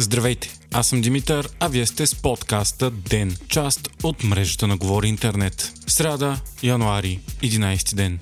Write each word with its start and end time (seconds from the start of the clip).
Здравейте, 0.00 0.58
аз 0.72 0.86
съм 0.86 1.00
Димитър, 1.00 1.48
а 1.60 1.68
вие 1.68 1.86
сте 1.86 2.06
с 2.06 2.14
подкаста 2.14 2.90
ДЕН, 2.90 3.36
част 3.48 3.88
от 4.02 4.24
мрежата 4.24 4.66
на 4.66 4.76
Говори 4.76 5.08
Интернет. 5.08 5.72
Сряда, 5.86 6.40
януари, 6.62 7.20
11 7.42 7.94
ден. 7.94 8.18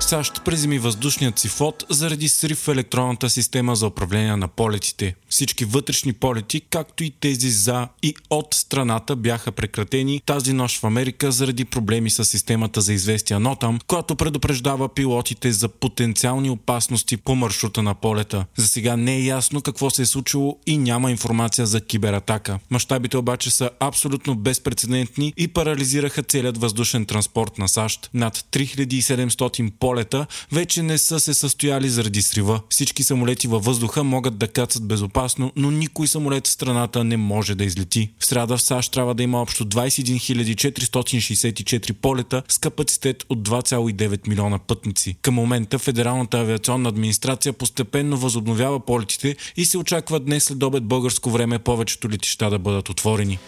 САЩ 0.00 0.44
преземи 0.44 0.78
въздушният 0.78 1.38
си 1.38 1.48
флот 1.48 1.84
заради 1.90 2.28
срив 2.28 2.58
в 2.58 2.68
електронната 2.68 3.30
система 3.30 3.76
за 3.76 3.86
управление 3.86 4.36
на 4.36 4.48
полетите. 4.48 5.14
Всички 5.28 5.64
вътрешни 5.64 6.12
полети, 6.12 6.60
както 6.60 7.04
и 7.04 7.10
тези 7.10 7.50
за 7.50 7.88
и 8.02 8.14
от 8.30 8.54
страната 8.54 9.16
бяха 9.16 9.52
прекратени 9.52 10.22
тази 10.26 10.52
нощ 10.52 10.80
в 10.80 10.84
Америка 10.84 11.32
заради 11.32 11.64
проблеми 11.64 12.10
с 12.10 12.24
системата 12.24 12.80
за 12.80 12.92
известия 12.92 13.40
Нотам, 13.40 13.78
която 13.86 14.16
предупреждава 14.16 14.88
пилотите 14.88 15.52
за 15.52 15.68
потенциални 15.68 16.50
опасности 16.50 17.16
по 17.16 17.34
маршрута 17.34 17.82
на 17.82 17.94
полета. 17.94 18.46
За 18.56 18.68
сега 18.68 18.96
не 18.96 19.16
е 19.16 19.24
ясно 19.24 19.62
какво 19.62 19.90
се 19.90 20.02
е 20.02 20.06
случило 20.06 20.58
и 20.66 20.78
няма 20.78 21.10
информация 21.10 21.66
за 21.66 21.80
кибератака. 21.80 22.58
Мащабите 22.70 23.16
обаче 23.16 23.50
са 23.50 23.70
абсолютно 23.80 24.34
безпредседентни 24.34 25.32
и 25.36 25.48
парализираха 25.48 26.22
целият 26.22 26.58
въздушен 26.58 27.06
транспорт 27.06 27.58
на 27.58 27.68
САЩ. 27.68 28.10
Над 28.14 28.36
3700 28.36 29.70
полета 29.70 29.85
вече 30.52 30.82
не 30.82 30.98
са 30.98 31.20
се 31.20 31.34
състояли 31.34 31.88
заради 31.88 32.22
срива. 32.22 32.60
Всички 32.70 33.02
самолети 33.02 33.48
във 33.48 33.64
въздуха 33.64 34.04
могат 34.04 34.38
да 34.38 34.48
кацат 34.48 34.88
безопасно, 34.88 35.52
но 35.56 35.70
никой 35.70 36.06
самолет 36.06 36.46
в 36.46 36.50
страната 36.50 37.04
не 37.04 37.16
може 37.16 37.54
да 37.54 37.64
излети. 37.64 38.10
В 38.18 38.26
среда 38.26 38.56
в 38.56 38.62
САЩ 38.62 38.92
трябва 38.92 39.14
да 39.14 39.22
има 39.22 39.42
общо 39.42 39.64
21 39.64 40.16
464 40.72 41.92
полета 41.92 42.42
с 42.48 42.58
капацитет 42.58 43.24
от 43.28 43.48
2,9 43.48 44.28
милиона 44.28 44.58
пътници. 44.58 45.16
Към 45.22 45.34
момента 45.34 45.78
Федералната 45.78 46.38
авиационна 46.38 46.88
администрация 46.88 47.52
постепенно 47.52 48.16
възобновява 48.16 48.80
полетите 48.80 49.36
и 49.56 49.64
се 49.64 49.78
очаква 49.78 50.20
днес 50.20 50.44
след 50.44 50.62
обед 50.62 50.84
българско 50.84 51.30
време 51.30 51.58
повечето 51.58 52.10
летища 52.10 52.50
да 52.50 52.58
бъдат 52.58 52.88
отворени 52.88 53.38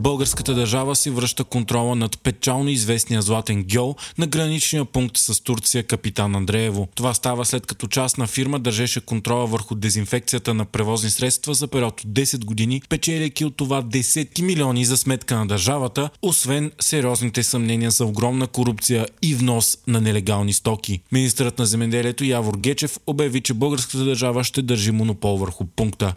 българската 0.00 0.54
държава 0.54 0.96
си 0.96 1.10
връща 1.10 1.44
контрола 1.44 1.96
над 1.96 2.22
печално 2.22 2.68
известния 2.68 3.22
Златен 3.22 3.64
гьол 3.74 3.96
на 4.18 4.26
граничния 4.26 4.84
пункт 4.84 5.16
с 5.16 5.40
Турция 5.40 5.82
Капитан 5.82 6.34
Андреево. 6.34 6.88
Това 6.94 7.14
става 7.14 7.44
след 7.44 7.66
като 7.66 7.86
частна 7.86 8.26
фирма 8.26 8.58
държеше 8.58 9.00
контрола 9.00 9.46
върху 9.46 9.74
дезинфекцията 9.74 10.54
на 10.54 10.64
превозни 10.64 11.10
средства 11.10 11.54
за 11.54 11.68
период 11.68 12.00
от 12.00 12.12
10 12.12 12.44
години, 12.44 12.82
печеляйки 12.88 13.44
от 13.44 13.56
това 13.56 13.82
десетки 13.82 14.42
милиони 14.42 14.84
за 14.84 14.96
сметка 14.96 15.36
на 15.36 15.46
държавата, 15.46 16.10
освен 16.22 16.72
сериозните 16.80 17.42
съмнения 17.42 17.90
за 17.90 18.04
огромна 18.04 18.46
корупция 18.46 19.06
и 19.22 19.34
внос 19.34 19.78
на 19.86 20.00
нелегални 20.00 20.52
стоки. 20.52 21.00
Министърът 21.12 21.58
на 21.58 21.66
земеделието 21.66 22.24
Явор 22.24 22.56
Гечев 22.56 22.98
обяви, 23.06 23.40
че 23.40 23.54
българската 23.54 24.04
държава 24.04 24.44
ще 24.44 24.62
държи 24.62 24.90
монопол 24.90 25.36
върху 25.36 25.64
пункта. 25.64 26.14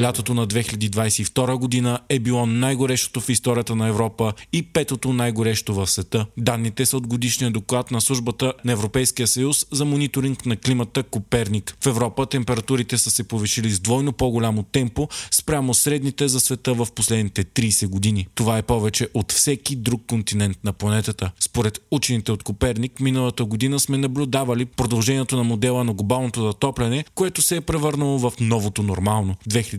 Лятото 0.00 0.34
на 0.34 0.46
2022 0.46 1.56
година 1.56 1.98
е 2.08 2.18
било 2.18 2.46
най-горещото 2.46 3.20
в 3.20 3.28
историята 3.28 3.76
на 3.76 3.88
Европа 3.88 4.32
и 4.52 4.62
петото 4.62 5.12
най-горещо 5.12 5.74
в 5.74 5.86
света. 5.86 6.26
Данните 6.36 6.86
са 6.86 6.96
от 6.96 7.06
годишния 7.06 7.50
доклад 7.50 7.90
на 7.90 8.00
службата 8.00 8.52
на 8.64 8.72
Европейския 8.72 9.26
съюз 9.26 9.66
за 9.72 9.84
мониторинг 9.84 10.46
на 10.46 10.56
климата 10.56 11.02
Коперник. 11.02 11.76
В 11.80 11.86
Европа 11.86 12.26
температурите 12.26 12.98
са 12.98 13.10
се 13.10 13.28
повишили 13.28 13.70
с 13.70 13.80
двойно 13.80 14.12
по-голямо 14.12 14.62
темпо 14.62 15.08
спрямо 15.30 15.74
средните 15.74 16.28
за 16.28 16.40
света 16.40 16.74
в 16.74 16.88
последните 16.94 17.44
30 17.44 17.86
години. 17.86 18.26
Това 18.34 18.58
е 18.58 18.62
повече 18.62 19.08
от 19.14 19.32
всеки 19.32 19.76
друг 19.76 20.02
континент 20.06 20.58
на 20.64 20.72
планетата. 20.72 21.30
Според 21.40 21.80
учените 21.90 22.32
от 22.32 22.42
Коперник, 22.42 23.00
миналата 23.00 23.44
година 23.44 23.80
сме 23.80 23.98
наблюдавали 23.98 24.64
продължението 24.64 25.36
на 25.36 25.44
модела 25.44 25.84
на 25.84 25.92
глобалното 25.92 26.42
затопляне, 26.42 27.04
което 27.14 27.42
се 27.42 27.56
е 27.56 27.60
превърнало 27.60 28.18
в 28.18 28.32
новото 28.40 28.82
нормално. 28.82 29.34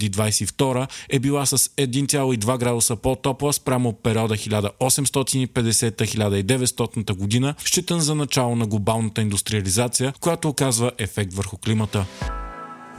2022 0.10 0.88
е 1.10 1.20
била 1.20 1.46
с 1.46 1.58
1,2 1.58 2.58
градуса 2.58 2.96
по-топла 2.96 3.54
спрямо 3.54 3.94
периода 3.94 4.36
1850-1900 4.36 7.14
година, 7.14 7.56
считан 7.66 8.00
за 8.00 8.16
начало 8.16 8.56
на 8.56 8.68
глобалната 8.68 9.22
индустриализация, 9.22 10.14
която 10.20 10.50
оказва 10.50 10.92
ефект 10.98 11.34
върху 11.34 11.58
климата. 11.58 12.06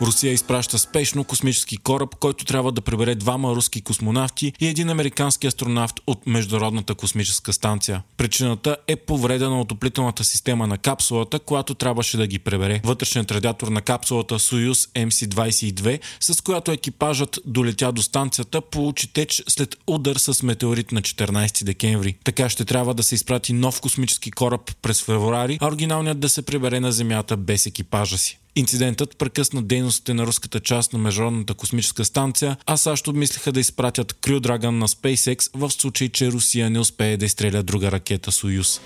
Русия 0.01 0.33
изпраща 0.33 0.79
спешно 0.79 1.25
космически 1.25 1.77
кораб, 1.77 2.15
който 2.21 2.45
трябва 2.45 2.73
да 2.73 2.81
прибере 2.81 3.15
двама 3.15 3.55
руски 3.55 3.81
космонавти 3.81 4.53
и 4.61 4.67
един 4.67 4.91
американски 4.91 5.47
астронавт 5.47 6.01
от 6.07 6.27
Международната 6.27 6.95
космическа 6.95 7.53
станция. 7.53 8.03
Причината 8.17 8.77
е 8.89 8.97
повреда 8.97 9.51
на 9.51 9.61
отоплителната 9.61 10.25
система 10.25 10.67
на 10.67 10.79
капсулата, 10.79 11.39
която 11.39 11.75
трябваше 11.75 12.17
да 12.17 12.27
ги 12.27 12.39
пребере. 12.39 12.81
Вътрешният 12.85 13.31
радиатор 13.31 13.69
на 13.69 13.81
капсулата 13.81 14.39
Союз 14.39 14.87
MC-22, 14.87 16.01
с 16.21 16.41
която 16.41 16.73
екипажът 16.73 17.39
долетя 17.47 17.93
до 17.93 18.03
станцията, 18.03 18.61
получи 18.61 19.13
теч 19.13 19.43
след 19.49 19.77
удар 19.87 20.17
с 20.17 20.43
метеорит 20.43 20.93
на 20.93 21.03
14 21.03 21.65
декември. 21.65 22.17
Така 22.25 22.49
ще 22.49 22.65
трябва 22.65 22.95
да 22.95 23.03
се 23.03 23.15
изпрати 23.15 23.53
нов 23.53 23.81
космически 23.81 24.31
кораб 24.31 24.77
през 24.83 25.03
февруари, 25.03 25.59
а 25.61 25.67
оригиналният 25.67 26.21
да 26.21 26.29
се 26.29 26.43
прибере 26.43 26.81
на 26.81 26.93
Земята 26.93 27.37
без 27.37 27.67
екипажа 27.67 28.19
си. 28.19 28.39
Инцидентът 28.57 29.19
прекъсна 29.19 29.63
дейностите 29.63 30.15
на 30.15 30.27
руската 30.27 30.61
част 30.61 30.93
на 30.93 30.99
Международната 30.99 31.55
космическа 31.55 32.05
станция, 32.05 32.57
а 32.67 32.77
САЩ 32.77 33.09
обмислиха 33.09 33.53
да 33.53 33.61
изпратят 33.61 34.13
Crew 34.13 34.41
Dragon 34.41 34.71
на 34.71 34.89
SpaceX 34.89 35.51
в 35.55 35.71
случай, 35.71 36.09
че 36.09 36.33
Русия 36.33 36.71
не 36.71 36.79
успее 36.79 37.17
да 37.17 37.27
изстреля 37.27 37.63
друга 37.63 37.93
ракета 37.93 38.33
Союз. 38.33 38.81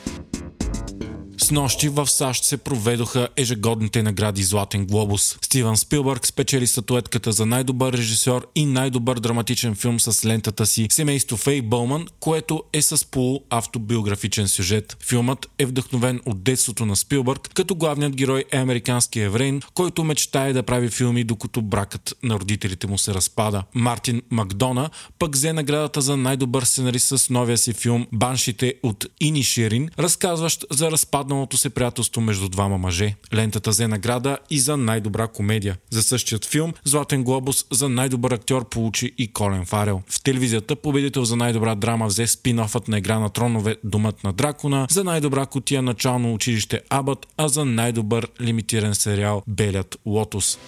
С 1.39 1.51
нощи 1.51 1.89
в 1.89 2.07
САЩ 2.07 2.45
се 2.45 2.57
проведоха 2.57 3.29
ежегодните 3.37 4.03
награди 4.03 4.43
Златен 4.43 4.87
глобус. 4.87 5.39
Стивън 5.43 5.77
Спилбърг 5.77 6.27
спечели 6.27 6.67
статуетката 6.67 7.33
за 7.33 7.47
най-добър 7.47 7.93
режисьор 7.93 8.47
и 8.55 8.67
най-добър 8.67 9.21
драматичен 9.21 9.75
филм 9.75 10.01
с 10.01 10.25
лентата 10.25 10.67
си 10.67 10.87
Семейство 10.91 11.37
Фей 11.37 11.63
Бълман, 11.63 12.07
което 12.21 12.63
е 12.73 12.83
с 12.83 13.11
полуавтобиографичен 13.11 14.49
сюжет. 14.49 14.97
Филмът 15.01 15.51
е 15.59 15.67
вдъхновен 15.67 16.21
от 16.27 16.43
детството 16.43 16.87
на 16.87 16.97
Спилбърг, 16.97 17.51
като 17.55 17.75
главният 17.75 18.17
герой 18.17 18.45
е 18.53 18.59
американски 18.59 19.21
еврейн, 19.21 19.63
който 19.75 20.05
мечтае 20.05 20.53
да 20.53 20.63
прави 20.63 20.89
филми, 20.89 21.25
докато 21.25 21.63
бракът 21.63 22.15
на 22.23 22.35
родителите 22.35 22.87
му 22.87 22.99
се 22.99 23.15
разпада. 23.15 23.63
Мартин 23.75 24.23
Макдона 24.31 24.91
пък 25.19 25.35
взе 25.35 25.53
наградата 25.53 26.01
за 26.01 26.17
най-добър 26.17 26.63
сценарист 26.63 27.19
с 27.19 27.31
новия 27.31 27.59
си 27.59 27.73
филм 27.73 28.07
Баншите 28.13 28.75
от 28.83 29.07
Иниширин, 29.21 29.89
разказващ 29.99 30.65
за 30.71 30.91
разпадна 30.91 31.24
разпадналото 31.25 31.57
се 31.57 31.71
приятелство 31.71 32.21
между 32.21 32.49
двама 32.49 32.79
мъже. 32.79 33.15
Лентата 33.35 33.71
взе 33.71 33.89
награда 33.89 34.39
и 34.51 34.59
за 34.61 34.77
най-добра 34.77 35.27
комедия. 35.27 35.77
За 35.91 36.03
същият 36.03 36.45
филм 36.45 36.73
Златен 36.85 37.25
глобус 37.25 37.65
за 37.73 37.89
най-добър 37.89 38.31
актьор 38.31 38.69
получи 38.69 39.13
и 39.19 39.33
Колен 39.33 39.65
Фарел. 39.65 40.03
В 40.09 40.23
телевизията 40.23 40.77
победител 40.77 41.25
за 41.25 41.37
най-добра 41.37 41.75
драма 41.75 42.07
взе 42.07 42.27
спин-офът 42.27 42.89
на 42.89 42.99
Игра 42.99 43.19
на 43.19 43.31
тронове 43.31 43.77
Думът 43.85 44.25
на 44.25 44.33
дракона, 44.33 44.87
за 44.91 45.05
най-добра 45.05 45.47
котия 45.47 45.83
начално 45.83 46.35
училище 46.35 46.81
Абът, 46.91 47.27
а 47.37 47.49
за 47.49 47.65
най-добър 47.65 48.29
лимитиран 48.41 48.95
сериал 48.95 49.43
Белят 49.47 49.97
лотос. 50.07 50.59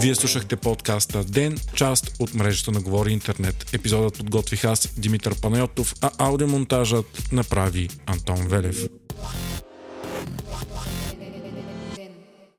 Вие 0.00 0.14
слушахте 0.14 0.56
подкаста 0.56 1.24
Ден, 1.24 1.58
част 1.74 2.16
от 2.18 2.34
мрежата 2.34 2.72
на 2.72 2.80
Говори 2.80 3.12
Интернет. 3.12 3.66
Епизодът 3.72 4.18
подготвих 4.18 4.64
аз, 4.64 4.88
Димитър 4.98 5.40
Панайотов, 5.40 5.94
а 6.00 6.10
аудиомонтажът 6.18 7.28
направи 7.32 7.88
Антон 8.06 8.48
Велев. 8.48 8.86